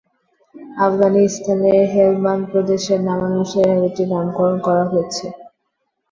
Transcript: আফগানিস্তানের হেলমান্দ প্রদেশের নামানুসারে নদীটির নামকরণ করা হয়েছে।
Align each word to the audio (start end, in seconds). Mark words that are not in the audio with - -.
আফগানিস্তানের 0.79 1.81
হেলমান্দ 1.93 2.43
প্রদেশের 2.51 2.99
নামানুসারে 3.07 3.71
নদীটির 3.73 4.07
নামকরণ 4.13 4.57
করা 4.67 4.83
হয়েছে। 4.85 5.25